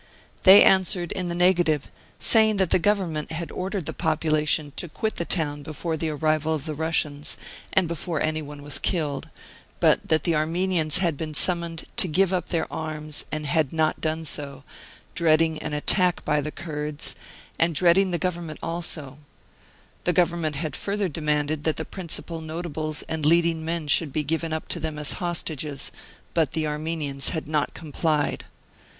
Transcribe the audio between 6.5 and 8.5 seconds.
of the Russians and before any